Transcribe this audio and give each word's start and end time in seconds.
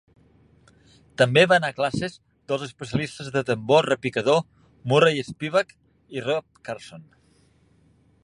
També 1.21 1.41
va 1.51 1.57
anar 1.59 1.69
a 1.73 1.75
classes 1.79 2.15
dels 2.53 2.63
especialistes 2.67 3.29
de 3.35 3.43
tambor 3.51 3.87
repicador 3.89 4.41
Murray 4.93 5.23
Spivack 5.29 5.75
i 6.19 6.25
Rob 6.29 6.49
Carson. 6.71 7.05